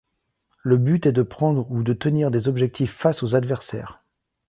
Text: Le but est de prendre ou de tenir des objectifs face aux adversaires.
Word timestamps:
Le 0.63 0.77
but 0.77 1.05
est 1.05 1.11
de 1.11 1.21
prendre 1.21 1.69
ou 1.69 1.83
de 1.83 1.93
tenir 1.93 2.31
des 2.31 2.47
objectifs 2.47 2.91
face 2.97 3.21
aux 3.21 3.35
adversaires. 3.35 4.03